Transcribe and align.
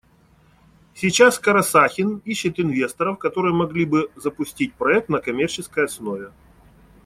Сейчас 0.95 1.37
Карасахин 1.37 2.23
ищет 2.25 2.59
инвесторов, 2.59 3.19
которые 3.19 3.53
могли 3.53 3.85
бы 3.85 4.09
запустить 4.15 4.73
проект 4.73 5.09
на 5.09 5.19
коммерческой 5.21 5.85
основе. 5.85 6.31